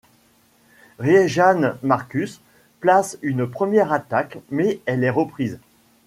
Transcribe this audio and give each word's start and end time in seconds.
Riejanne 0.97 1.77
Markus 1.83 2.41
place 2.79 3.19
une 3.21 3.45
première 3.47 3.93
attaque, 3.93 4.39
mais 4.49 4.79
elle 4.87 5.03
est 5.03 5.11
reprise. 5.11 5.59